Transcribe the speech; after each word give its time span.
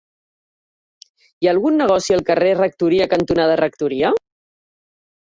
Hi 1.07 1.51
ha 1.51 1.53
algun 1.53 1.77
negoci 1.83 2.17
al 2.17 2.25
carrer 2.33 2.57
Rectoria 2.63 3.11
cantonada 3.15 3.63
Rectoria? 3.67 4.15